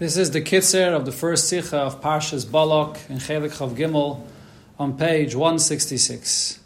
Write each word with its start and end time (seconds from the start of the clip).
This 0.00 0.16
is 0.16 0.30
the 0.30 0.40
kitzer 0.40 0.96
of 0.96 1.04
the 1.04 1.12
first 1.12 1.46
sikha 1.46 1.76
of 1.76 2.00
Parshas 2.00 2.50
Balak 2.50 2.98
in 3.10 3.18
Chelik 3.18 3.50
Chav 3.50 3.76
Gimel 3.76 4.22
on 4.78 4.96
page 4.96 5.34
166. 5.34 6.58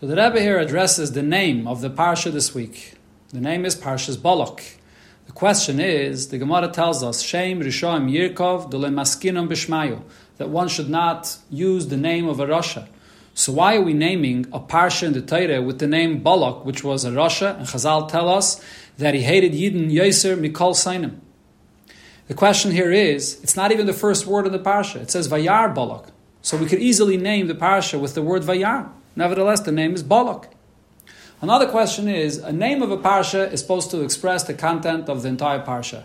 So 0.00 0.06
the 0.08 0.16
Rebbe 0.16 0.40
here 0.40 0.58
addresses 0.58 1.12
the 1.12 1.22
name 1.22 1.68
of 1.68 1.82
the 1.82 1.88
Parsha 1.88 2.32
this 2.32 2.52
week. 2.52 2.94
The 3.28 3.40
name 3.40 3.64
is 3.64 3.76
Parshas 3.76 4.20
Balak. 4.20 4.60
The 5.26 5.32
question 5.32 5.78
is, 5.78 6.30
the 6.30 6.38
Gemara 6.38 6.66
tells 6.66 7.04
us, 7.04 7.22
Shem 7.22 7.60
Rishoim 7.60 8.10
Yirkov 8.10 8.70
Dole 8.70 8.90
Maskinam 8.90 9.46
Bishmayu, 9.46 10.02
that 10.38 10.48
one 10.48 10.66
should 10.66 10.90
not 10.90 11.36
use 11.50 11.86
the 11.86 11.96
name 11.96 12.26
of 12.26 12.40
a 12.40 12.46
Rasha. 12.46 12.88
So 13.34 13.52
why 13.52 13.76
are 13.76 13.82
we 13.82 13.92
naming 13.92 14.46
a 14.52 14.58
Parsha 14.58 15.04
in 15.04 15.12
the 15.12 15.22
Torah 15.22 15.62
with 15.62 15.78
the 15.78 15.86
name 15.86 16.24
Balak, 16.24 16.64
which 16.64 16.82
was 16.82 17.04
a 17.04 17.12
Rasha, 17.12 17.56
and 17.56 17.68
Chazal 17.68 18.08
tell 18.08 18.28
us 18.28 18.60
that 18.98 19.14
he 19.14 19.22
hated 19.22 19.52
Yidden 19.52 19.92
Yoser 19.92 20.36
Mikol 20.36 20.74
Sainim. 20.74 21.20
The 22.26 22.34
question 22.34 22.72
here 22.72 22.90
is, 22.90 23.38
it's 23.42 23.56
not 23.56 23.70
even 23.70 23.84
the 23.86 23.92
first 23.92 24.26
word 24.26 24.46
in 24.46 24.52
the 24.52 24.58
parsha. 24.58 24.96
It 24.96 25.10
says 25.10 25.28
Vayar 25.28 25.74
Balak. 25.74 26.08
So 26.40 26.56
we 26.56 26.66
could 26.66 26.78
easily 26.78 27.18
name 27.18 27.48
the 27.48 27.54
parsha 27.54 28.00
with 28.00 28.14
the 28.14 28.22
word 28.22 28.42
Vayar. 28.42 28.90
Nevertheless, 29.14 29.60
the 29.60 29.72
name 29.72 29.94
is 29.94 30.02
Balak. 30.02 30.50
Another 31.42 31.66
question 31.66 32.08
is, 32.08 32.38
a 32.38 32.52
name 32.52 32.80
of 32.80 32.90
a 32.90 32.96
parsha 32.96 33.52
is 33.52 33.60
supposed 33.60 33.90
to 33.90 34.00
express 34.00 34.44
the 34.44 34.54
content 34.54 35.10
of 35.10 35.22
the 35.22 35.28
entire 35.28 35.62
parsha. 35.62 36.04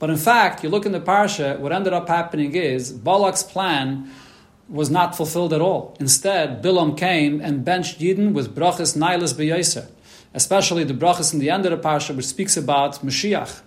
But 0.00 0.10
in 0.10 0.16
fact, 0.16 0.64
you 0.64 0.70
look 0.70 0.86
in 0.86 0.92
the 0.92 1.00
parsha, 1.00 1.58
what 1.60 1.72
ended 1.72 1.92
up 1.92 2.08
happening 2.08 2.54
is 2.56 2.92
Balak's 2.92 3.44
plan 3.44 4.10
was 4.68 4.90
not 4.90 5.16
fulfilled 5.16 5.52
at 5.52 5.60
all. 5.60 5.96
Instead, 6.00 6.62
Bilam 6.62 6.96
came 6.96 7.40
and 7.40 7.64
benched 7.64 8.00
Yidden 8.00 8.32
with 8.32 8.54
brachas 8.54 8.96
nailas 8.96 9.34
beyaser, 9.34 9.88
especially 10.34 10.82
the 10.82 10.94
brachas 10.94 11.32
in 11.32 11.38
the 11.38 11.50
end 11.50 11.66
of 11.66 11.70
the 11.70 11.88
parsha, 11.88 12.16
which 12.16 12.26
speaks 12.26 12.56
about 12.56 12.94
Mashiach. 13.04 13.60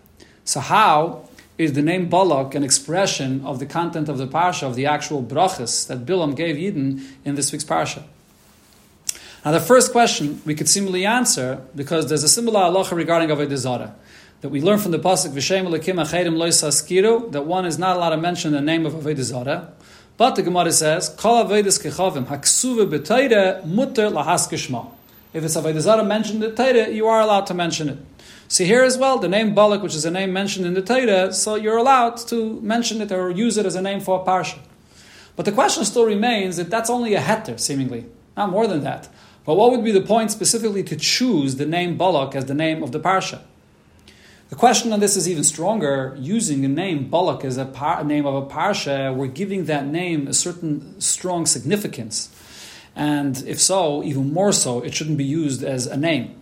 So 0.44 0.60
how 0.60 1.30
is 1.58 1.74
the 1.74 1.82
name 1.82 2.10
Balak 2.10 2.56
an 2.56 2.64
expression 2.64 3.46
of 3.46 3.60
the 3.60 3.66
content 3.66 4.10
of 4.10 4.18
the 4.18 4.28
parsha, 4.28 4.64
of 4.64 4.76
the 4.76 4.86
actual 4.86 5.22
brachas 5.22 5.88
that 5.88 6.06
Bilam 6.06 6.36
gave 6.36 6.56
Yidden 6.56 7.06
in 7.24 7.36
this 7.36 7.52
week's 7.52 7.64
parsha. 7.64 8.04
Now, 9.46 9.52
the 9.52 9.60
first 9.60 9.92
question 9.92 10.42
we 10.46 10.56
could 10.56 10.70
seemingly 10.70 11.06
answer 11.06 11.62
because 11.76 12.08
there's 12.08 12.24
a 12.24 12.30
similar 12.30 12.62
halacha 12.62 12.96
regarding 12.96 13.30
Avodah 13.30 13.58
Zarah 13.58 13.96
that 14.42 14.50
we 14.50 14.62
learn 14.62 14.80
from 14.80 14.92
the 14.92 15.00
pasuk 15.00 15.32
V'Shem 15.32 15.68
Elokim 15.68 15.96
Achedim 15.96 16.38
Lo 16.38 17.30
that 17.30 17.46
one 17.46 17.66
is 17.66 17.78
not 17.78 17.98
allowed 17.98 18.12
to 18.12 18.18
mention 18.18 18.54
the 18.54 18.62
name 18.62 18.86
of 18.86 18.94
Avodah 18.94 19.22
Zarah. 19.22 19.74
But 20.16 20.36
the 20.36 20.44
Gemara 20.44 20.72
says 20.72 21.10
Kol 21.10 21.44
Avodas 21.44 21.82
Kechavim 21.84 22.26
Haksuve 22.26 22.90
B'Teire 22.90 23.66
Mutter 23.66 24.10
Lahaskishma. 24.10 24.90
If 25.34 25.44
it's 25.44 25.58
Avodah 25.58 26.08
mentioned 26.08 26.44
in 26.44 26.54
the 26.54 26.56
Torah, 26.56 26.90
you 26.90 27.08
are 27.08 27.22
allowed 27.22 27.48
to 27.48 27.54
mention 27.54 27.90
it. 27.90 27.98
See 28.48 28.66
here 28.66 28.84
as 28.84 28.98
well, 28.98 29.18
the 29.18 29.30
name 29.30 29.56
Balak, 29.56 29.82
which 29.82 29.96
is 29.96 30.06
a 30.06 30.12
name 30.12 30.32
mentioned 30.32 30.66
in 30.66 30.74
the 30.74 30.82
Torah, 30.82 31.34
so 31.34 31.56
you're 31.56 31.78
allowed 31.78 32.18
to 32.28 32.62
mention 32.62 33.02
it 33.02 33.12
or 33.12 33.32
use 33.32 33.58
it 33.58 33.66
as 33.66 33.76
a 33.76 33.82
name 33.82 34.00
for 34.00 34.22
a 34.22 34.24
parsha. 34.24 34.60
But 35.36 35.46
the 35.46 35.52
question 35.52 35.84
still 35.86 36.06
remains 36.06 36.58
that 36.58 36.70
that's 36.70 36.90
only 36.90 37.16
a 37.16 37.22
heter, 37.22 37.60
seemingly, 37.60 38.06
not 38.38 38.52
more 38.52 38.68
than 38.68 38.84
that. 38.84 39.10
But 39.46 39.56
what 39.56 39.72
would 39.72 39.84
be 39.84 39.92
the 39.92 40.02
point 40.02 40.32
specifically 40.32 40.84
to 40.84 40.96
choose 40.96 41.56
the 41.56 41.66
name 41.66 41.98
Balak 41.98 42.36
as 42.36 42.46
the 42.46 42.54
name 42.54 42.84
of 42.84 42.92
the 42.92 43.00
parsha? 43.00 43.42
The 44.50 44.56
question 44.56 44.94
on 44.94 45.00
this 45.00 45.18
is 45.18 45.28
even 45.28 45.44
stronger. 45.44 46.16
Using 46.20 46.62
the 46.62 46.68
name 46.68 47.10
Balak 47.10 47.44
as 47.44 47.58
a 47.58 47.66
par- 47.66 48.04
name 48.04 48.26
of 48.26 48.36
a 48.36 48.46
parsha, 48.46 49.14
we're 49.16 49.28
giving 49.28 49.66
that 49.66 49.88
name 49.88 50.28
a 50.28 50.34
certain 50.34 51.02
strong 51.02 51.48
significance. 51.48 52.30
And 52.96 53.44
if 53.48 53.60
so, 53.60 54.04
even 54.04 54.32
more 54.32 54.52
so, 54.52 54.82
it 54.82 54.94
shouldn't 54.94 55.18
be 55.18 55.26
used 55.26 55.64
as 55.64 55.88
a 55.88 55.98
name. 55.98 56.36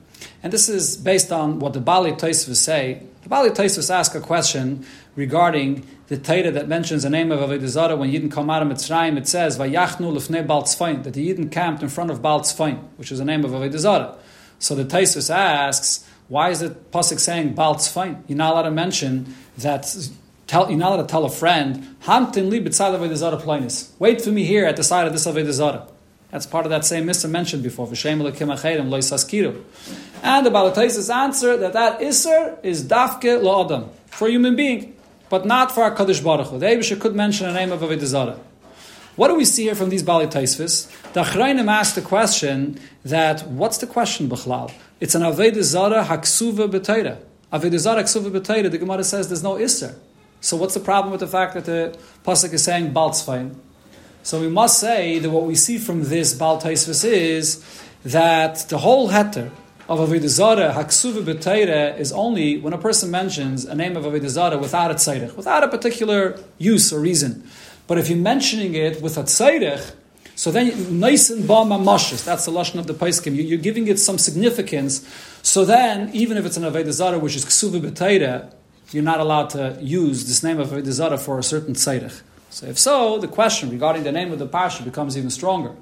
And 0.43 0.51
this 0.51 0.69
is 0.69 0.97
based 0.97 1.31
on 1.31 1.59
what 1.59 1.73
the 1.73 1.79
Bali 1.79 2.13
Taisvus 2.13 2.55
say. 2.55 3.03
The 3.21 3.29
Bali 3.29 3.51
Taisvus 3.51 3.93
ask 3.93 4.15
a 4.15 4.19
question 4.19 4.85
regarding 5.15 5.85
the 6.07 6.17
Torah 6.17 6.51
that 6.51 6.67
mentions 6.67 7.03
the 7.03 7.09
name 7.09 7.31
of 7.31 7.39
Avodah 7.39 7.67
Zarah 7.67 7.95
when 7.95 8.11
Yidden 8.11 8.31
come 8.31 8.49
out 8.49 8.63
of 8.63 8.67
Mitzrayim. 8.67 9.17
It 9.17 9.27
says, 9.27 9.57
"Vayachnu 9.57 10.11
lefnei 10.11 10.45
Baal 10.45 10.63
Tzfain," 10.63 11.03
that 11.03 11.13
the 11.13 11.31
Yidden 11.31 11.51
camped 11.51 11.83
in 11.83 11.89
front 11.89 12.09
of 12.09 12.21
Baal 12.21 12.41
Tzfain, 12.41 12.79
which 12.97 13.11
is 13.11 13.19
the 13.19 13.25
name 13.25 13.45
of 13.45 13.51
Avodah 13.51 13.77
Zarah. 13.77 14.15
So 14.57 14.73
the 14.73 14.83
Taisvus 14.83 15.29
asks, 15.33 16.05
why 16.27 16.49
is 16.49 16.61
it 16.61 16.91
pasuk 16.91 17.19
saying 17.19 17.53
Baal 17.53 17.75
Tzfain? 17.75 18.23
You're 18.27 18.37
not 18.37 18.53
allowed 18.53 18.63
to 18.63 18.71
mention 18.71 19.35
that. 19.59 19.95
Tell, 20.47 20.69
you're 20.69 20.79
not 20.79 20.93
allowed 20.93 21.03
to 21.03 21.07
tell 21.07 21.23
a 21.23 21.29
friend, 21.29 21.95
"Hamtin 22.05 22.49
li 22.49 22.59
b'tzad 22.59 22.97
Avodah 22.97 23.15
Zarah 23.15 23.37
plainis." 23.37 23.89
Wait 23.99 24.21
for 24.21 24.31
me 24.31 24.43
here 24.43 24.65
at 24.65 24.75
the 24.75 24.83
side 24.83 25.07
of 25.07 25.13
this 25.13 25.25
Avodah 25.25 25.51
Zarah. 25.51 25.87
That's 26.31 26.45
part 26.45 26.65
of 26.65 26.69
that 26.69 26.85
same 26.85 27.05
mitzvah 27.05 27.27
mentioned 27.27 27.61
before. 27.61 27.87
V'shem 27.87 28.21
elokim 28.21 28.55
achedim 28.55 28.89
lo 28.89 28.97
yisaskiru. 28.97 29.61
And 30.23 30.45
the 30.45 30.51
Bali 30.51 30.71
Taisvus 30.71 31.13
answer 31.13 31.57
that 31.57 31.73
that 31.73 31.99
Isser 31.99 32.57
is 32.63 32.85
dafke 32.85 33.41
lo 33.41 33.65
adam, 33.65 33.89
for 34.07 34.27
a 34.27 34.31
human 34.31 34.55
being, 34.55 34.95
but 35.29 35.45
not 35.45 35.71
for 35.71 35.85
a 35.85 35.95
Kaddish 35.95 36.21
Baruch 36.21 36.47
Hu. 36.47 36.59
The 36.59 36.67
Abisha 36.67 36.99
could 36.99 37.15
mention 37.15 37.47
the 37.47 37.53
name 37.53 37.71
of 37.71 37.81
Avodah 37.81 38.05
Zarah. 38.05 38.39
What 39.17 39.27
do 39.27 39.35
we 39.35 39.43
see 39.43 39.63
here 39.63 39.75
from 39.75 39.89
these 39.89 40.03
Bali 40.03 40.27
Taisvis? 40.27 40.89
The 41.11 41.23
Achrayim 41.23 41.69
asked 41.69 41.95
the 41.95 42.01
question 42.01 42.79
that, 43.03 43.45
what's 43.47 43.79
the 43.79 43.87
question, 43.87 44.29
Bechlal? 44.29 44.71
It's 45.01 45.15
an 45.15 45.21
Avodah 45.23 45.63
Zarah 45.63 46.05
haksuva 46.05 46.69
b'teira. 46.69 47.17
Avodah 47.51 47.77
Zarah 47.77 48.03
haksuva 48.03 48.31
b'teira, 48.31 48.71
the 48.71 48.77
Gemara 48.77 49.03
says 49.03 49.27
there's 49.27 49.43
no 49.43 49.55
Isser. 49.55 49.95
So 50.39 50.55
what's 50.55 50.73
the 50.73 50.79
problem 50.79 51.11
with 51.11 51.19
the 51.19 51.27
fact 51.27 51.55
that 51.55 51.65
the 51.65 51.97
Pasuk 52.23 52.53
is 52.53 52.63
saying 52.63 52.93
Baal 52.93 53.09
Tzfain? 53.09 53.55
So 54.23 54.39
we 54.39 54.49
must 54.49 54.79
say 54.79 55.17
that 55.19 55.29
what 55.29 55.45
we 55.45 55.55
see 55.55 55.77
from 55.79 56.03
this 56.03 56.33
Bal 56.33 56.61
Taisvis 56.61 57.03
is 57.03 57.65
that 58.05 58.69
the 58.69 58.77
whole 58.77 59.09
heter 59.09 59.49
of 59.89 59.99
Avodah 59.99 60.27
Zarah, 60.27 60.73
Haksuva 60.73 61.23
B'Teire, 61.23 61.97
is 61.97 62.11
only 62.11 62.57
when 62.57 62.71
a 62.71 62.77
person 62.77 63.09
mentions 63.09 63.65
a 63.65 63.73
name 63.73 63.97
of 63.97 64.05
Avodah 64.05 64.29
Zarah 64.29 64.57
without 64.57 64.91
a 64.91 64.93
tzarech, 64.93 65.35
without 65.35 65.63
a 65.63 65.67
particular 65.67 66.39
use 66.59 66.93
or 66.93 66.99
reason. 66.99 67.49
But 67.87 67.97
if 67.97 68.09
you're 68.09 68.17
mentioning 68.17 68.75
it 68.75 69.01
with 69.01 69.17
a 69.17 69.23
tzarech, 69.23 69.95
so 70.35 70.51
then 70.51 70.99
nice 70.99 71.29
and 71.29 71.47
ba 71.47 71.65
that's 71.65 72.45
the 72.45 72.51
lashon 72.51 72.79
of 72.79 72.87
the 72.87 72.93
paiskim. 72.93 73.35
You're 73.35 73.59
giving 73.59 73.87
it 73.87 73.99
some 73.99 74.17
significance. 74.17 75.07
So 75.43 75.65
then, 75.65 76.09
even 76.13 76.37
if 76.37 76.45
it's 76.45 76.57
an 76.57 76.91
Zarah, 76.91 77.19
which 77.19 77.35
is 77.35 77.43
Ksuva 77.45 77.81
B'Teire, 77.81 78.53
you're 78.91 79.03
not 79.03 79.19
allowed 79.19 79.49
to 79.51 79.77
use 79.81 80.27
this 80.27 80.43
name 80.43 80.59
of 80.59 80.69
Avodah 80.69 80.91
Zarah 80.91 81.17
for 81.17 81.37
a 81.39 81.43
certain 81.43 81.73
tzarech. 81.73 82.21
So 82.51 82.65
if 82.67 82.77
so, 82.77 83.17
the 83.17 83.29
question 83.29 83.69
regarding 83.69 84.03
the 84.03 84.11
name 84.11 84.33
of 84.33 84.39
the 84.39 84.47
parsha 84.47 84.83
becomes 84.83 85.17
even 85.17 85.29
stronger. 85.29 85.73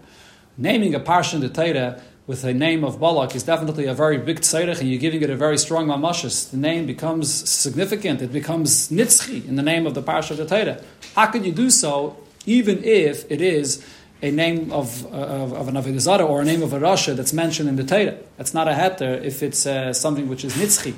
Naming 0.56 0.94
a 0.94 1.00
parsha 1.00 1.34
in 1.34 1.41
the 1.41 1.50
Torah 1.50 2.00
with 2.28 2.44
a 2.44 2.53
name 2.53 2.84
of 2.84 3.00
Balak 3.00 3.35
is 3.35 3.41
definitely 3.41 3.85
a 3.85 3.94
very 3.96 4.19
big 4.19 4.41
tzarech, 4.41 4.80
and 4.80 4.88
you're 4.88 5.00
giving 5.00 5.24
it 5.24 5.31
a 5.31 5.35
very 5.35 5.57
strong 5.57 5.88
mamashis. 5.88 6.52
The 6.52 6.57
name 6.57 6.85
becomes 6.85 7.34
significant. 7.50 8.22
It 8.22 8.31
becomes 8.31 8.90
nitzchi 8.90 9.47
in 9.47 9.56
the 9.56 9.63
name 9.63 9.88
of 9.88 9.96
the 9.96 10.03
parsha 10.03 10.31
of 10.31 10.38
the 10.38 10.46
Torah. 10.46 10.80
How 11.16 11.25
can 11.25 11.44
you 11.44 11.52
do 11.52 11.72
so, 11.72 12.18
even 12.46 12.84
if 12.84 13.30
it 13.31 13.41
is 13.41 13.84
a 14.22 14.30
name 14.30 14.72
of, 14.72 15.12
of, 15.12 15.53
of 15.53 15.69
an 15.69 15.74
Avodah 15.74 16.30
or 16.30 16.41
a 16.41 16.46
name 16.46 16.62
of 16.62 16.72
a 16.72 16.80
Rasha 16.80 17.16
that's 17.16 17.34
mentioned 17.34 17.68
in 17.68 17.78
the 17.78 17.84
Torah? 17.84 18.19
That's 18.38 18.53
not 18.53 18.68
a 18.68 18.74
heter 18.74 19.24
if 19.24 19.41
it's 19.41 19.66
uh, 19.66 19.91
something 19.91 20.30
which 20.30 20.46
is 20.46 20.53
nitzchi. 20.53 20.94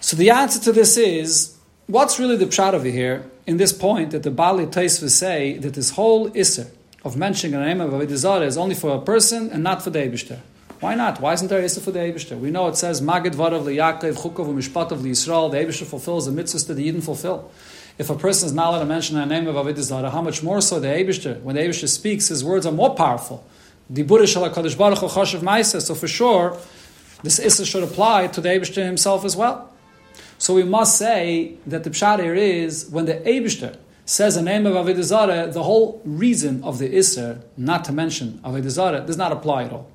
So 0.00 0.16
the 0.16 0.30
answer 0.30 0.58
to 0.60 0.72
this 0.72 0.96
is 0.96 1.58
what's 1.86 2.18
really 2.18 2.36
the 2.36 2.46
pshat 2.46 2.72
over 2.72 2.88
here 2.88 3.30
in 3.50 3.56
this 3.56 3.72
point 3.72 4.12
that 4.12 4.22
the 4.22 4.30
Bali 4.30 4.64
Taisva 4.64 5.10
say 5.10 5.58
that 5.58 5.74
this 5.74 5.90
whole 5.90 6.30
Isser 6.30 6.70
of 7.04 7.16
mentioning 7.16 7.58
the 7.58 7.66
name 7.66 7.80
of 7.80 7.90
Avodah 7.90 8.14
Zarah 8.14 8.46
is 8.46 8.56
only 8.56 8.76
for 8.76 8.94
a 8.94 9.00
person 9.00 9.50
and 9.50 9.64
not 9.64 9.82
for 9.82 9.90
the 9.90 9.98
Eibishter. 9.98 10.38
Why 10.78 10.94
not? 10.94 11.20
Why 11.20 11.32
isn't 11.32 11.48
there 11.48 11.60
Isser 11.60 11.80
for 11.80 11.90
the 11.90 11.98
Eibishter? 11.98 12.38
We 12.38 12.52
know 12.52 12.68
it 12.68 12.76
says 12.76 13.00
Magid 13.00 13.34
Varav 13.34 13.64
Yaakov 13.64 14.22
Chukov 14.22 14.54
Mishpatav 14.54 14.98
Yisrael. 14.98 15.50
The 15.50 15.56
Eibishter 15.56 15.84
fulfills 15.84 16.26
the 16.26 16.32
mitzvahs 16.32 16.68
that 16.68 16.74
the 16.74 16.88
Yidden 16.88 17.02
fulfill. 17.02 17.50
If 17.98 18.08
a 18.08 18.14
person 18.14 18.46
is 18.46 18.52
not 18.52 18.68
allowed 18.68 18.78
to 18.78 18.86
mention 18.86 19.16
the 19.16 19.26
name 19.26 19.48
of 19.48 19.56
Avodah 19.56 19.78
Zarah, 19.78 20.10
how 20.10 20.22
much 20.22 20.44
more 20.44 20.60
so 20.60 20.78
the 20.78 20.86
Eibishter? 20.86 21.42
When 21.42 21.56
the 21.56 21.62
Eibishter 21.62 21.88
speaks, 21.88 22.28
his 22.28 22.44
words 22.44 22.66
are 22.66 22.72
more 22.72 22.94
powerful. 22.94 23.44
So 23.92 24.04
for 24.04 24.26
sure, 26.06 26.56
this 27.24 27.40
Isser 27.40 27.66
should 27.66 27.82
apply 27.82 28.28
to 28.28 28.40
the 28.40 28.48
Eibishter 28.48 28.84
himself 28.84 29.24
as 29.24 29.34
well. 29.34 29.66
So 30.40 30.54
we 30.54 30.64
must 30.64 30.96
say 30.96 31.56
that 31.66 31.84
the 31.84 31.90
pshat 31.90 32.18
here 32.18 32.34
is 32.34 32.88
when 32.88 33.04
the 33.04 33.16
Eibishter 33.16 33.76
says 34.06 34.36
the 34.36 34.42
name 34.42 34.64
of 34.64 34.72
Avodah 34.72 35.52
the 35.52 35.62
whole 35.62 36.00
reason 36.02 36.64
of 36.64 36.78
the 36.78 36.88
Isser 36.88 37.42
not 37.58 37.84
to 37.84 37.92
mention 37.92 38.40
Avodah 38.42 39.06
does 39.06 39.18
not 39.18 39.32
apply 39.32 39.64
at 39.64 39.72
all. 39.72 39.90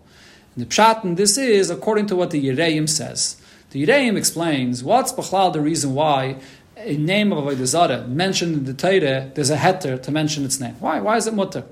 And 0.55 0.63
the 0.63 0.69
pshat 0.69 1.03
in 1.03 1.15
this 1.15 1.39
is 1.39 1.71
according 1.71 2.05
to 2.07 2.15
what 2.15 2.29
the 2.29 2.39
Yereim 2.39 2.87
says. 2.87 3.37
The 3.71 3.87
Yereim 3.87 4.17
explains 4.17 4.83
what's 4.83 5.11
Bechlal 5.11 5.51
the 5.51 5.61
reason 5.61 5.95
why 5.95 6.37
a 6.77 6.95
name 6.95 7.33
of 7.33 7.43
Avodah 7.43 8.07
mentioned 8.07 8.53
in 8.53 8.65
the 8.65 8.75
Torah, 8.75 9.31
there's 9.33 9.49
a 9.49 9.57
heter 9.57 9.99
to 9.99 10.11
mention 10.11 10.45
its 10.45 10.59
name. 10.59 10.75
Why? 10.79 10.99
Why 10.99 11.17
is 11.17 11.25
it 11.25 11.33
mutter? 11.33 11.63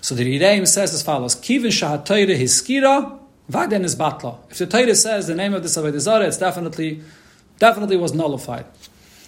So 0.00 0.14
the 0.14 0.24
Yereim 0.24 0.66
says 0.66 0.94
as 0.94 1.02
follows: 1.02 1.36
Kivin 1.36 1.66
shahat 1.66 2.06
Torah 2.06 2.34
hiskira, 2.34 3.18
vagden 3.50 3.84
is 3.84 3.94
batla. 3.94 4.38
If 4.50 4.56
the 4.56 4.66
Torah 4.66 4.94
says 4.94 5.26
the 5.26 5.34
name 5.34 5.52
of 5.52 5.62
this 5.62 5.76
Avodah 5.76 6.26
it's 6.26 6.38
definitely 6.38 7.02
definitely 7.58 7.96
was 7.96 8.14
nullified. 8.14 8.66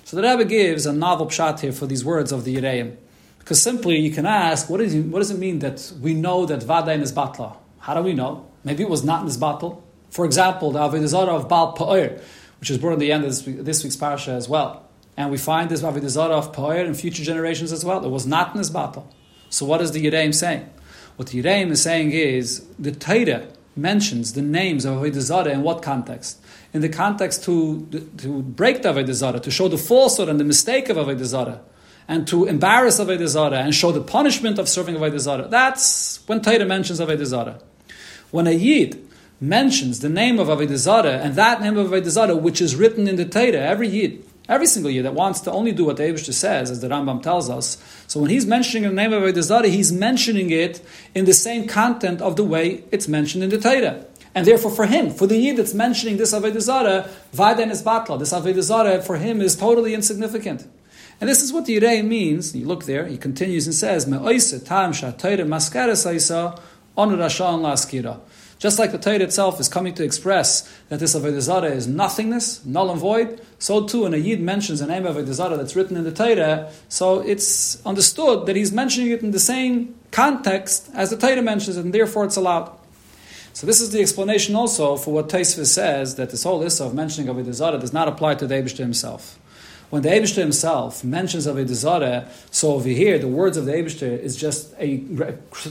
So 0.04 0.16
the 0.16 0.22
Rebbe 0.22 0.44
gives 0.44 0.86
a 0.86 0.92
novel 0.92 1.26
pshat 1.26 1.60
here 1.60 1.72
for 1.72 1.86
these 1.86 2.04
words 2.04 2.32
of 2.32 2.44
the 2.44 2.56
Yireim. 2.56 2.96
Because 3.38 3.60
simply 3.60 3.98
you 3.98 4.10
can 4.10 4.26
ask, 4.26 4.70
what, 4.70 4.80
is, 4.80 4.94
what 4.94 5.18
does 5.18 5.30
it 5.30 5.38
mean 5.38 5.58
that 5.58 5.92
we 6.00 6.14
know 6.14 6.46
that 6.46 6.60
Vadain 6.60 7.00
is 7.02 7.12
Batla? 7.12 7.56
How 7.80 7.94
do 7.94 8.00
we 8.00 8.14
know? 8.14 8.46
Maybe 8.64 8.82
it 8.82 8.88
was 8.88 9.04
not 9.04 9.20
in 9.20 9.26
his 9.26 9.36
battle. 9.36 9.84
For 10.10 10.24
example, 10.24 10.72
the 10.72 10.78
Avodah 10.78 11.28
of 11.28 11.48
Baal 11.48 11.76
Pa'ir, 11.76 12.22
which 12.60 12.70
is 12.70 12.78
brought 12.78 12.94
in 12.94 12.98
the 13.00 13.12
end 13.12 13.24
of 13.24 13.30
this, 13.30 13.42
this 13.42 13.84
week's 13.84 13.96
parasha 13.96 14.30
as 14.30 14.48
well. 14.48 14.88
And 15.16 15.30
we 15.30 15.38
find 15.38 15.70
this 15.70 15.82
Avodah 15.82 16.08
Zarah 16.08 16.36
of 16.36 16.52
Poyer 16.52 16.84
in 16.84 16.94
future 16.94 17.22
generations 17.22 17.72
as 17.72 17.84
well. 17.84 18.04
It 18.04 18.08
was 18.08 18.26
not 18.26 18.52
in 18.52 18.58
this 18.58 18.70
battle. 18.70 19.12
So 19.50 19.66
what 19.66 19.80
is 19.80 19.92
the 19.92 20.04
Yereim 20.04 20.34
saying? 20.34 20.68
What 21.16 21.28
the 21.28 21.42
Yereim 21.42 21.70
is 21.70 21.82
saying 21.82 22.10
is 22.12 22.66
the 22.78 22.92
Torah 22.92 23.46
mentions 23.76 24.32
the 24.34 24.42
names 24.42 24.84
of 24.84 24.98
Avodah 24.98 25.20
Zarah 25.20 25.50
in 25.50 25.62
what 25.62 25.82
context? 25.82 26.40
In 26.72 26.80
the 26.80 26.88
context 26.88 27.44
to, 27.44 27.86
to 28.18 28.42
break 28.42 28.82
the 28.82 28.92
Avodah 28.92 29.12
Zarah, 29.12 29.40
to 29.40 29.50
show 29.50 29.68
the 29.68 29.78
falsehood 29.78 30.28
and 30.28 30.38
the 30.38 30.44
mistake 30.44 30.88
of 30.88 30.96
Avodah 30.96 31.24
Zarah, 31.24 31.60
and 32.06 32.26
to 32.28 32.44
embarrass 32.44 33.00
Avodah 33.00 33.26
Zarah 33.26 33.58
and 33.58 33.74
show 33.74 33.92
the 33.92 34.00
punishment 34.00 34.58
of 34.58 34.68
serving 34.68 34.96
Avodah 34.96 35.18
Zarah. 35.18 35.48
That's 35.48 36.26
when 36.26 36.42
Torah 36.42 36.64
mentions 36.64 37.00
Avodah 37.00 37.24
Zarah. 37.24 37.60
When 38.30 38.46
a 38.46 38.52
Yid 38.52 39.08
mentions 39.40 40.00
the 40.00 40.08
name 40.08 40.38
of 40.38 40.48
Avodah 40.48 40.76
Zarah, 40.76 41.18
and 41.22 41.34
that 41.34 41.60
name 41.60 41.76
of 41.76 41.88
Avodah 41.88 42.08
Zarah, 42.08 42.36
which 42.36 42.60
is 42.60 42.76
written 42.76 43.08
in 43.08 43.16
the 43.16 43.24
Torah, 43.24 43.58
every 43.58 43.88
Yid, 43.88 44.24
every 44.48 44.66
single 44.66 44.90
year 44.90 45.02
that 45.02 45.14
wants 45.14 45.40
to 45.40 45.52
only 45.52 45.72
do 45.72 45.84
what 45.84 45.96
the 45.96 46.16
says, 46.16 46.70
as 46.70 46.80
the 46.80 46.88
Rambam 46.88 47.22
tells 47.22 47.48
us, 47.48 47.78
so 48.06 48.20
when 48.20 48.30
he's 48.30 48.46
mentioning 48.46 48.88
the 48.88 48.94
name 48.94 49.12
of 49.12 49.22
Avodah 49.22 49.64
he's 49.66 49.92
mentioning 49.92 50.50
it 50.50 50.84
in 51.14 51.24
the 51.24 51.32
same 51.32 51.66
content 51.66 52.20
of 52.20 52.36
the 52.36 52.44
way 52.44 52.84
it's 52.90 53.08
mentioned 53.08 53.44
in 53.44 53.50
the 53.50 53.58
Torah. 53.58 54.04
And 54.34 54.46
therefore, 54.46 54.72
for 54.72 54.86
him, 54.86 55.10
for 55.10 55.28
the 55.28 55.36
Yid 55.36 55.58
that's 55.58 55.74
mentioning 55.74 56.16
this 56.16 56.34
Avodah 56.34 56.60
Zarah, 56.60 57.08
Vaden 57.32 57.70
is 57.70 57.82
Batla. 57.82 58.18
This 58.18 58.32
Avodah 58.32 59.04
for 59.04 59.16
him, 59.16 59.40
is 59.40 59.54
totally 59.54 59.94
insignificant. 59.94 60.66
And 61.20 61.30
this 61.30 61.40
is 61.42 61.52
what 61.52 61.66
the 61.66 61.78
Yirei 61.78 62.04
means. 62.04 62.54
You 62.56 62.66
look 62.66 62.84
there, 62.84 63.06
he 63.06 63.16
continues 63.16 63.66
and 63.66 63.74
says, 63.74 64.06
just 68.64 68.78
like 68.78 68.92
the 68.92 68.98
Torah 68.98 69.20
itself 69.20 69.60
is 69.60 69.68
coming 69.68 69.92
to 69.92 70.02
express 70.02 70.62
that 70.88 70.98
this 70.98 71.14
Avodah 71.14 71.42
Zarah 71.42 71.68
is 71.68 71.86
nothingness, 71.86 72.64
null 72.64 72.90
and 72.90 72.98
void, 72.98 73.42
so 73.58 73.86
too 73.86 74.04
when 74.04 74.14
a 74.14 74.16
Yid 74.16 74.40
mentions 74.40 74.80
the 74.80 74.86
name 74.86 75.04
of 75.04 75.16
Avodah 75.16 75.34
Zarah 75.34 75.58
that's 75.58 75.76
written 75.76 75.98
in 75.98 76.04
the 76.04 76.10
Torah, 76.10 76.72
so 76.88 77.20
it's 77.20 77.84
understood 77.84 78.46
that 78.46 78.56
he's 78.56 78.72
mentioning 78.72 79.10
it 79.10 79.20
in 79.20 79.32
the 79.32 79.38
same 79.38 79.94
context 80.12 80.88
as 80.94 81.10
the 81.10 81.16
Torah 81.18 81.42
mentions 81.42 81.76
it, 81.76 81.84
and 81.84 81.92
therefore 81.92 82.24
it's 82.24 82.36
allowed. 82.36 82.72
So 83.52 83.66
this 83.66 83.82
is 83.82 83.90
the 83.90 84.00
explanation 84.00 84.56
also 84.56 84.96
for 84.96 85.12
what 85.12 85.28
Taisva 85.28 85.66
says, 85.66 86.14
that 86.14 86.30
this 86.30 86.44
whole 86.44 86.60
list 86.60 86.80
of 86.80 86.94
mentioning 86.94 87.28
Avodah 87.28 87.52
Zarah 87.52 87.76
does 87.76 87.92
not 87.92 88.08
apply 88.08 88.36
to 88.36 88.46
the 88.46 88.54
Abishta 88.54 88.78
himself. 88.78 89.38
When 89.90 90.00
the 90.00 90.08
Abishta 90.08 90.38
himself 90.38 91.04
mentions 91.04 91.46
Avodah 91.46 91.68
Zarah, 91.68 92.30
so 92.50 92.72
over 92.72 92.88
here 92.88 93.18
the 93.18 93.28
words 93.28 93.58
of 93.58 93.66
the 93.66 93.72
Abishta 93.72 94.18
is 94.18 94.34
just 94.36 94.72
a 94.78 95.04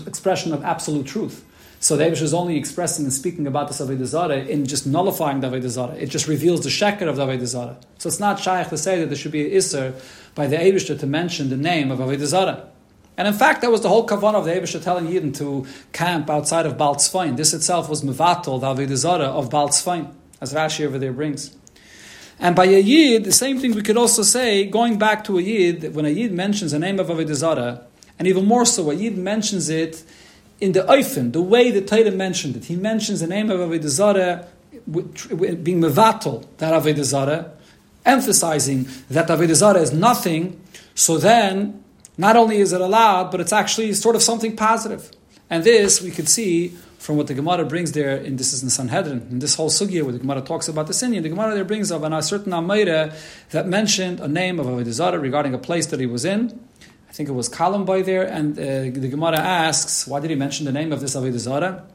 expression 0.06 0.54
of 0.54 0.64
absolute 0.64 1.08
truth. 1.08 1.44
So 1.84 1.98
the 1.98 2.06
Abish 2.06 2.22
is 2.22 2.34
only 2.34 2.56
expressing 2.56 3.04
and 3.04 3.14
speaking 3.14 3.46
about 3.46 3.68
the 3.68 3.74
Avodah 3.74 4.06
Zarah 4.06 4.38
in 4.38 4.66
just 4.66 4.88
nullifying 4.88 5.42
the 5.42 5.50
Avodah 5.50 5.68
Zarah. 5.68 5.96
It 5.96 6.06
just 6.06 6.30
reveals 6.30 6.64
the 6.64 6.70
sheker 6.70 7.10
of 7.10 7.18
the 7.18 7.26
Avodah 7.26 7.46
Zarah. 7.46 7.78
So 7.98 8.08
it's 8.08 8.22
not 8.22 8.40
shaykh 8.40 8.70
to 8.70 8.78
say 8.78 9.02
that 9.02 9.08
there 9.08 9.18
should 9.18 9.34
be 9.34 9.48
an 9.48 9.52
Isser 9.52 9.94
by 10.34 10.48
the 10.48 10.56
Abish 10.56 10.98
to 10.98 11.06
mention 11.06 11.50
the 11.50 11.58
name 11.58 11.92
of 11.92 12.00
Avodah 12.00 12.26
Zarah. 12.26 12.70
And 13.18 13.28
in 13.28 13.34
fact, 13.34 13.60
that 13.64 13.70
was 13.70 13.82
the 13.82 13.90
whole 13.90 14.08
kavanah 14.08 14.36
of 14.36 14.46
the 14.46 14.52
Abish 14.52 14.82
telling 14.82 15.08
Yidden 15.08 15.36
to 15.40 15.68
camp 15.92 16.30
outside 16.30 16.66
of 16.66 16.78
Baal 16.78 16.96
Tzfain. 16.96 17.36
This 17.36 17.54
itself 17.54 17.90
was 17.90 18.02
mevatel, 18.02 18.62
the 18.62 18.68
Avodah 18.68 18.96
Zarah 18.96 19.26
of 19.26 19.50
Baal 19.50 19.68
Tzfain, 19.68 20.10
as 20.40 20.54
Rashi 20.54 20.86
over 20.86 20.98
there 20.98 21.12
brings. 21.12 21.54
And 22.40 22.56
by 22.56 22.64
a 22.64 22.80
Yid, 22.80 23.26
the 23.26 23.34
same 23.34 23.60
thing 23.60 23.74
we 23.74 23.82
could 23.82 23.98
also 23.98 24.24
say, 24.24 24.64
going 24.68 24.98
back 24.98 25.26
to 25.26 25.38
a 25.38 25.42
Yid, 25.42 25.94
when 25.94 26.06
a 26.06 26.10
Yid 26.10 26.32
mentions 26.32 26.72
the 26.72 26.80
name 26.80 26.98
of 27.02 27.08
Avodah 27.08 27.36
Zarah, 27.36 27.86
and 28.18 28.26
even 28.26 28.46
more 28.46 28.64
so, 28.64 28.90
a 28.90 28.94
Yid 28.94 29.18
mentions 29.18 29.68
it 29.68 30.02
in 30.60 30.72
the 30.72 30.82
Eifen, 30.84 31.34
the 31.34 31.42
way 31.42 31.72
the 31.72 31.82
Torah 31.82 32.12
mentioned 32.12 32.56
it. 32.56 32.66
He 32.66 32.76
mentions 32.76 33.20
the 33.20 33.28
name 33.28 33.50
of 33.50 33.60
Avodah 33.60 33.88
Zarah 33.88 34.48
being 34.90 35.82
mevatel, 35.82 36.46
that 36.58 36.74
Avodah 36.74 37.04
Zarah, 37.04 37.52
emphasizing 38.06 38.88
that 39.10 39.28
Avodah 39.28 39.56
Zarah 39.56 39.80
is 39.80 39.94
nothing, 39.94 40.60
so 40.96 41.18
then 41.18 41.84
not 42.18 42.36
only 42.36 42.58
is 42.58 42.74
it 42.74 42.82
allowed, 42.82 43.32
but 43.32 43.40
it's 43.42 43.54
actually 43.54 43.94
sort 43.94 44.16
of 44.16 44.22
something 44.22 44.56
positive. 44.56 45.12
And 45.50 45.64
this 45.64 46.02
we 46.02 46.12
could 46.12 46.30
see 46.30 46.70
from 46.98 47.18
what 47.18 47.28
the 47.28 47.34
Gemara 47.34 47.66
brings 47.66 47.92
there, 47.92 48.16
in 48.16 48.38
this 48.38 48.54
is 48.54 48.64
in 48.64 48.70
Sanhedrin, 48.70 49.28
in 49.30 49.40
this 49.40 49.56
whole 49.56 49.70
sugya 49.70 50.04
where 50.04 50.14
the 50.14 50.20
Gemara 50.20 50.42
talks 50.42 50.70
about 50.70 50.88
the 50.88 50.94
sin, 50.94 51.12
the 51.12 51.28
Gemara 51.28 51.54
there 51.54 51.66
brings 51.66 51.92
of 51.92 52.04
a 52.04 52.22
certain 52.22 52.54
Amayra 52.54 53.14
that 53.52 53.68
mentioned 53.68 54.22
a 54.22 54.28
name 54.28 54.60
of 54.60 54.68
Avodah 54.68 54.92
Zarah 54.92 55.20
regarding 55.20 55.54
a 55.54 55.58
place 55.58 55.88
that 55.88 56.00
he 56.00 56.06
was 56.06 56.24
in, 56.24 56.58
I 57.14 57.16
think 57.16 57.30
it 57.30 57.34
was 57.34 57.48
Kalambai 57.48 58.04
there, 58.04 58.24
and 58.24 58.58
uh, 58.58 58.64
the 59.00 59.08
Gemara 59.08 59.38
asks, 59.38 60.08
why 60.08 60.20
did 60.20 60.32
he 60.32 60.36
mention 60.36 60.66
the 60.66 60.72
name 60.72 60.92
of 60.92 61.00
this 61.00 61.16
Avodah 61.16 61.38
Zarah? 61.38 61.86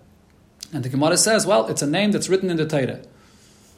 And 0.73 0.85
the 0.85 0.89
Gemara 0.89 1.17
says, 1.17 1.45
well, 1.45 1.67
it's 1.67 1.83
a 1.83 1.89
name 1.89 2.13
that's 2.13 2.29
written 2.29 2.51
in 2.51 2.57
the 2.57 2.67
Torah. 2.67 3.01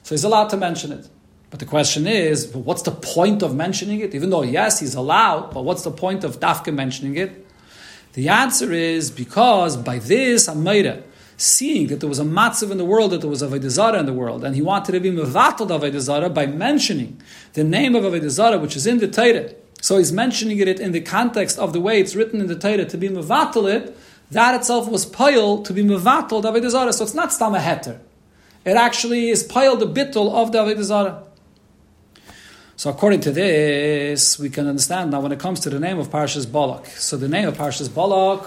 So 0.02 0.14
he's 0.14 0.22
allowed 0.22 0.50
to 0.50 0.58
mention 0.58 0.92
it. 0.92 1.08
But 1.48 1.58
the 1.58 1.64
question 1.64 2.06
is, 2.06 2.54
what's 2.54 2.82
the 2.82 2.90
point 2.90 3.42
of 3.42 3.54
mentioning 3.54 4.00
it? 4.00 4.14
Even 4.14 4.28
though, 4.28 4.42
yes, 4.42 4.80
he's 4.80 4.94
allowed, 4.94 5.54
but 5.54 5.64
what's 5.64 5.82
the 5.82 5.90
point 5.90 6.24
of 6.24 6.40
Dafka 6.40 6.74
mentioning 6.74 7.16
it? 7.16 7.46
The 8.12 8.28
answer 8.28 8.70
is 8.74 9.10
because 9.10 9.78
by 9.78 9.98
this 9.98 10.46
Amayra, 10.46 11.04
seeing 11.38 11.86
that 11.86 12.00
there 12.00 12.08
was 12.10 12.18
a 12.18 12.24
matzav 12.24 12.70
in 12.70 12.76
the 12.76 12.84
world, 12.84 13.12
that 13.12 13.22
there 13.22 13.30
was 13.30 13.42
Avodah 13.42 13.98
in 13.98 14.04
the 14.04 14.12
world, 14.12 14.44
and 14.44 14.54
he 14.54 14.60
wanted 14.60 14.92
to 14.92 15.00
be 15.00 15.10
mevatel 15.10 15.68
Avodah 15.68 16.00
Zarah 16.00 16.28
by 16.28 16.44
mentioning 16.44 17.18
the 17.54 17.64
name 17.64 17.94
of 17.94 18.04
Avodah 18.04 18.28
Zarah, 18.28 18.58
which 18.58 18.76
is 18.76 18.86
in 18.86 18.98
the 18.98 19.08
Torah, 19.08 19.54
so 19.80 19.98
he's 19.98 20.12
mentioning 20.12 20.58
it 20.58 20.78
in 20.78 20.92
the 20.92 21.00
context 21.00 21.58
of 21.58 21.72
the 21.72 21.80
way 21.80 22.00
it's 22.00 22.14
written 22.14 22.40
in 22.40 22.46
the 22.46 22.58
Torah 22.58 22.84
to 22.84 22.98
be 22.98 23.08
mevatel 23.08 23.72
it. 23.72 23.96
That 24.30 24.54
itself 24.54 24.88
was 24.88 25.06
pile 25.06 25.62
to 25.62 25.72
be 25.72 25.82
mevatel 25.82 26.42
the 26.42 26.52
Avodah 26.52 26.92
So 26.92 27.04
it's 27.04 27.14
not 27.14 27.32
stam 27.32 27.54
heter. 27.54 27.98
It 28.64 28.76
actually 28.76 29.30
is 29.30 29.42
pile 29.42 29.76
the 29.76 29.86
bittul 29.86 30.32
of 30.32 30.52
the 30.52 30.58
Avodah 30.58 31.26
so 32.80 32.88
according 32.88 33.20
to 33.20 33.30
this, 33.30 34.38
we 34.38 34.48
can 34.48 34.66
understand 34.66 35.10
now 35.10 35.20
when 35.20 35.32
it 35.32 35.38
comes 35.38 35.60
to 35.60 35.68
the 35.68 35.78
name 35.78 35.98
of 35.98 36.08
Parshas 36.08 36.50
Balak. 36.50 36.86
So 36.86 37.18
the 37.18 37.28
name 37.28 37.46
of 37.46 37.58
Parshas 37.58 37.94
Balak, 37.94 38.42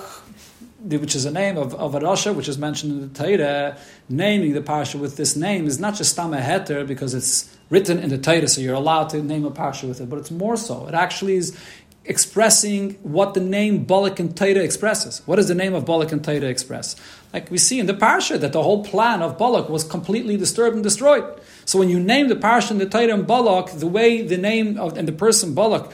which 1.00 1.14
is 1.14 1.26
a 1.26 1.32
name 1.32 1.56
of, 1.56 1.76
of 1.76 1.94
a 1.94 2.00
Rasha, 2.00 2.34
which 2.34 2.50
is 2.50 2.58
mentioned 2.58 2.94
in 2.94 3.14
the 3.14 3.24
Torah, 3.24 3.78
naming 4.10 4.54
the 4.54 4.62
Parsha 4.62 5.00
with 5.00 5.18
this 5.18 5.36
name 5.36 5.68
is 5.68 5.80
not 5.80 5.94
just 5.94 6.18
Stama 6.18 6.42
Heter 6.42 6.88
because 6.88 7.14
it's 7.14 7.56
written 7.74 7.98
in 7.98 8.10
the 8.10 8.20
Torah, 8.20 8.48
so 8.48 8.62
you're 8.62 8.76
allowed 8.76 9.10
to 9.10 9.24
name 9.24 9.46
a 9.46 9.52
Parsha 9.52 9.88
with 9.88 10.00
it, 10.00 10.08
but 10.08 10.20
it's 10.20 10.30
more 10.30 10.56
so. 10.56 10.86
It 10.88 10.94
actually 10.94 11.38
is 11.38 11.58
expressing 12.06 12.94
what 13.02 13.34
the 13.34 13.40
name 13.40 13.84
Balak 13.86 14.20
and 14.20 14.38
Torah 14.38 14.64
expresses. 14.70 15.24
What 15.26 15.38
does 15.38 15.48
the 15.48 15.56
name 15.56 15.74
of 15.74 15.84
Balak 15.84 16.12
and 16.12 16.24
Torah 16.24 16.52
express? 16.56 16.96
Like 17.34 17.50
we 17.50 17.58
see 17.58 17.80
in 17.80 17.88
the 17.88 17.96
Parsha 17.96 18.40
that 18.40 18.54
the 18.54 18.62
whole 18.62 18.86
plan 18.86 19.24
of 19.24 19.40
Balak 19.40 19.70
was 19.70 19.84
completely 19.84 20.38
disturbed 20.38 20.76
and 20.76 20.84
destroyed. 20.84 21.26
So 21.66 21.80
when 21.80 21.90
you 21.90 22.00
name 22.00 22.28
the 22.28 22.36
Parsha 22.36 22.72
and 22.72 22.80
the 22.80 22.86
Torah 22.88 23.16
and 23.16 23.26
Balak, 23.26 23.72
the 23.72 23.88
way 23.88 24.22
the 24.22 24.38
name 24.38 24.78
of 24.78 24.96
and 24.96 25.08
the 25.08 25.18
person 25.26 25.56
Balak, 25.56 25.92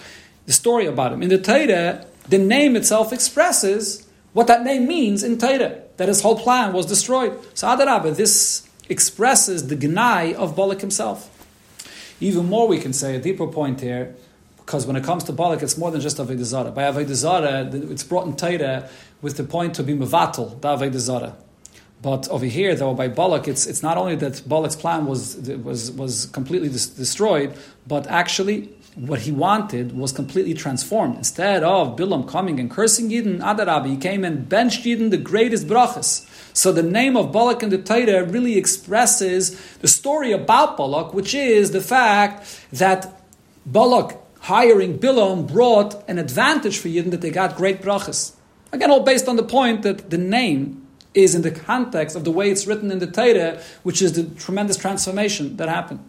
the 0.48 0.54
story 0.54 0.86
about 0.86 1.14
him 1.14 1.24
in 1.24 1.30
the 1.30 1.38
Torah, 1.38 2.06
the 2.28 2.40
name 2.40 2.76
itself 2.76 3.14
expresses 3.14 4.06
what 4.34 4.48
that 4.48 4.64
name 4.64 4.86
means 4.86 5.24
in 5.24 5.38
Torah, 5.38 5.80
that 5.96 6.10
his 6.10 6.22
whole 6.24 6.38
plan 6.38 6.74
was 6.74 6.86
destroyed. 6.86 7.40
So 7.54 7.68
Adarabah, 7.68 8.18
this 8.18 8.68
expresses 8.90 9.68
the 9.68 9.78
Gnai 9.78 10.34
of 10.34 10.58
Balak 10.58 10.82
himself. 10.82 11.39
Even 12.20 12.48
more, 12.48 12.68
we 12.68 12.80
can 12.80 12.94
say 12.94 13.16
a 13.16 13.20
deeper 13.20 13.48
point 13.48 13.82
here, 13.82 14.16
because 14.58 14.86
when 14.86 14.96
it 14.96 15.04
comes 15.04 15.24
to 15.26 15.32
Balak, 15.32 15.64
it's 15.64 15.78
more 15.78 15.92
than 15.92 16.02
just 16.02 16.18
Avodah 16.18 16.44
Zarah. 16.44 16.72
By 16.72 16.84
Avodah 16.84 17.14
Zarah, 17.14 17.70
it's 17.74 18.04
brought 18.04 18.28
in 18.28 18.36
Torah 18.36 18.90
with 19.22 19.38
the 19.38 19.44
point 19.44 19.74
to 19.76 19.84
be 19.84 19.94
Mevatel, 19.94 20.60
the 20.62 20.68
Avodah. 20.68 21.36
But 22.02 22.30
over 22.30 22.46
here, 22.46 22.76
though, 22.76 22.94
by 22.94 23.10
Balak, 23.10 23.48
it's, 23.48 23.68
it's 23.68 23.84
not 23.84 23.98
only 23.98 24.16
that 24.16 24.48
Balak's 24.48 24.76
plan 24.76 25.06
was, 25.06 25.36
was, 25.64 25.92
was 25.92 26.28
completely 26.28 26.70
destroyed, 26.70 27.58
but 27.88 28.08
actually 28.08 28.70
what 29.00 29.22
he 29.22 29.32
wanted 29.32 29.98
was 29.98 30.12
completely 30.12 30.54
transformed. 30.54 31.16
Instead 31.16 31.64
of 31.64 31.96
Bilam 31.96 32.28
coming 32.28 32.60
and 32.60 32.70
cursing 32.70 33.10
Yidden, 33.10 33.40
Adarabi, 33.40 33.92
he 33.92 33.98
came 33.98 34.26
and 34.26 34.48
benched 34.48 34.84
Yidden 34.84 35.10
the 35.10 35.18
greatest 35.18 35.68
brachas. 35.68 36.28
So 36.54 36.72
the 36.72 36.84
name 36.84 37.16
of 37.16 37.32
Balak 37.32 37.64
in 37.64 37.70
the 37.70 37.78
Torah 37.78 38.26
really 38.26 38.58
expresses 38.58 39.56
the 39.78 39.88
story 39.88 40.34
about 40.34 40.76
Balak, 40.76 41.14
which 41.14 41.34
is 41.34 41.72
the 41.72 41.82
fact 41.82 42.60
that 42.74 43.24
Balak 43.66 44.18
hiring 44.42 45.00
Bilam 45.00 45.48
brought 45.48 46.04
an 46.10 46.20
advantage 46.20 46.78
for 46.78 46.90
Yidden 46.90 47.12
that 47.12 47.22
they 47.22 47.32
got 47.32 47.56
great 47.56 47.82
brachas. 47.82 48.34
Again, 48.72 48.92
all 48.92 49.04
based 49.04 49.28
on 49.28 49.38
the 49.38 49.44
point 49.44 49.84
that 49.84 50.10
the 50.10 50.18
name 50.18 50.86
is 51.14 51.36
in 51.36 51.42
the 51.42 51.52
context 51.52 52.16
of 52.16 52.24
the 52.24 52.32
way 52.32 52.50
it's 52.50 52.68
written 52.68 52.92
in 52.92 53.00
the 53.00 53.08
Torah, 53.08 53.62
which 53.84 54.02
is 54.02 54.14
the 54.14 54.24
tremendous 54.40 54.78
transformation 54.78 55.58
that 55.58 55.70
happened. 55.70 56.09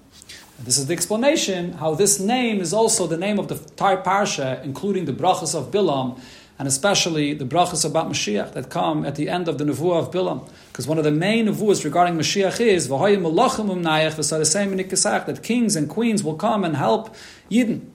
This 0.62 0.76
is 0.76 0.88
the 0.88 0.92
explanation 0.92 1.72
how 1.72 1.94
this 1.94 2.20
name 2.20 2.60
is 2.60 2.74
also 2.74 3.06
the 3.06 3.16
name 3.16 3.38
of 3.38 3.48
the 3.48 3.54
entire 3.54 3.96
parsha, 3.96 4.62
including 4.62 5.06
the 5.06 5.12
brachas 5.12 5.54
of 5.54 5.70
Bilam, 5.70 6.20
and 6.58 6.68
especially 6.68 7.32
the 7.32 7.46
brachas 7.46 7.86
about 7.86 8.10
Mashiach 8.10 8.52
that 8.52 8.68
come 8.68 9.06
at 9.06 9.14
the 9.14 9.30
end 9.30 9.48
of 9.48 9.56
the 9.56 9.64
nevuah 9.64 10.00
of 10.00 10.10
Bilam. 10.10 10.46
Because 10.68 10.86
one 10.86 10.98
of 10.98 11.04
the 11.04 11.10
main 11.10 11.46
nevuahs 11.46 11.82
regarding 11.82 12.16
Mashiach 12.16 12.60
is 12.60 12.88
that 15.26 15.42
kings 15.42 15.76
and 15.76 15.88
queens 15.88 16.22
will 16.22 16.34
come 16.34 16.64
and 16.64 16.76
help 16.76 17.16
Yidden. 17.50 17.86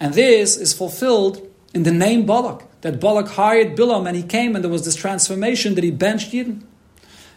And 0.00 0.14
this 0.14 0.56
is 0.56 0.72
fulfilled 0.74 1.48
in 1.72 1.84
the 1.84 1.92
name 1.92 2.26
Balak, 2.26 2.64
that 2.80 3.00
Balak 3.00 3.28
hired 3.28 3.76
Bilam 3.76 4.08
and 4.08 4.16
he 4.16 4.24
came 4.24 4.56
and 4.56 4.64
there 4.64 4.72
was 4.72 4.84
this 4.84 4.96
transformation 4.96 5.76
that 5.76 5.84
he 5.84 5.92
benched 5.92 6.32
Yidden. 6.32 6.64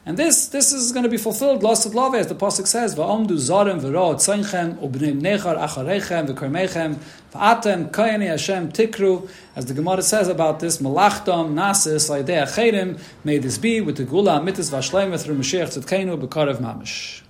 And 0.04 0.18
this 0.18 0.48
this 0.48 0.74
is 0.74 0.92
going 0.92 1.04
to 1.04 1.10
be 1.10 1.18
fulfilled, 1.18 1.62
lost 1.62 1.86
of 1.86 1.94
love, 1.94 2.16
as 2.16 2.26
the 2.26 2.34
pasuk 2.34 2.66
says, 2.66 2.96
"Va'omdu 2.96 3.38
ubnei 4.80 5.14
nechar 5.22 5.56
acharechem 5.60 6.26
v'atem 7.32 7.92
kayani 7.92 8.28
Hashem 8.28 8.72
tikru." 8.72 9.30
As 9.56 9.68
the 9.68 9.76
Gemara 9.76 10.02
says 10.02 10.28
about 10.28 10.60
this, 10.60 10.80
"Malachtam 10.80 11.54
nasis 11.54 12.10
achedim." 12.10 13.00
May 13.24 13.38
this 13.38 13.60
be 13.60 13.80
with 13.80 13.98
the 13.98 14.04
gula 14.04 14.40
through 14.44 15.36
Mashiach 15.36 15.72
b'karev 16.18 16.58
mamish. 16.58 17.22